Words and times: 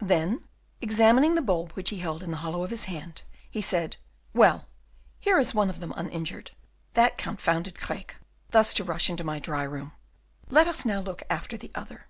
Then, 0.00 0.44
examining 0.80 1.34
the 1.34 1.42
bulb 1.42 1.72
which 1.72 1.90
he 1.90 1.98
held 1.98 2.22
in 2.22 2.30
the 2.30 2.36
hollow 2.36 2.62
of 2.62 2.70
his 2.70 2.84
hand, 2.84 3.22
he 3.50 3.60
said: 3.60 3.96
"Well, 4.32 4.68
here 5.18 5.36
is 5.40 5.52
one 5.52 5.68
of 5.68 5.80
them 5.80 5.92
uninjured. 5.96 6.52
That 6.92 7.18
confounded 7.18 7.74
Craeke! 7.80 8.14
thus 8.50 8.72
to 8.74 8.84
rush 8.84 9.10
into 9.10 9.24
my 9.24 9.40
dry 9.40 9.64
room; 9.64 9.90
let 10.48 10.68
us 10.68 10.84
now 10.84 11.00
look 11.00 11.24
after 11.28 11.56
the 11.56 11.72
other." 11.74 12.06